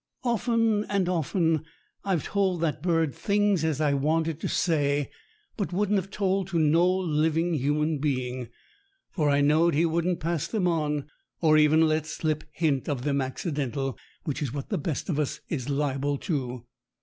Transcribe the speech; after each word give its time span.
Often 0.23 0.85
and 0.85 1.07
often 1.07 1.63
I've 2.03 2.23
told 2.23 2.61
that 2.61 2.81
bird 2.81 3.13
things 3.13 3.63
as 3.63 3.79
I 3.79 3.91
94 3.91 3.99
STORIES 3.99 4.01
WITHOUT 4.01 4.01
TEARS 4.01 4.07
wanted 4.07 4.39
to 4.39 4.47
say, 4.47 5.09
but 5.57 5.73
wouldn't 5.73 5.99
have 5.99 6.09
told 6.09 6.47
to 6.47 6.57
no 6.57 6.89
living 6.89 7.53
human 7.53 7.99
being; 7.99 8.47
for 9.11 9.29
I 9.29 9.41
knowed 9.41 9.75
he 9.75 9.85
wouldn't 9.85 10.19
pass 10.19 10.47
them 10.47 10.67
on, 10.67 11.07
or 11.39 11.55
even 11.55 11.87
let 11.87 12.07
slip 12.07 12.45
hint 12.51 12.89
of 12.89 13.03
them 13.03 13.21
accidental, 13.21 13.95
which 14.23 14.41
is 14.41 14.51
what 14.51 14.69
the 14.69 14.79
best 14.79 15.07
of 15.07 15.19
us 15.19 15.39
is 15.49 15.69
liable 15.69 16.17
to. 16.17 16.65